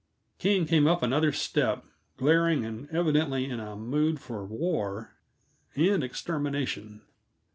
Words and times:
King 0.39 0.65
came 0.65 0.87
up 0.87 1.03
another 1.03 1.31
step, 1.31 1.85
glaring 2.17 2.65
and 2.65 2.89
evidently 2.89 3.45
in 3.47 3.59
a 3.59 3.75
mood 3.75 4.19
for 4.19 4.43
war 4.43 5.13
and 5.75 6.03
extermination. 6.03 7.03